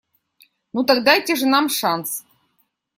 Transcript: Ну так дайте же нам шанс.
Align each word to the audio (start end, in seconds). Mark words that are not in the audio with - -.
Ну 0.73 0.83
так 0.87 1.03
дайте 1.03 1.35
же 1.35 1.45
нам 1.45 1.69
шанс. 1.69 2.23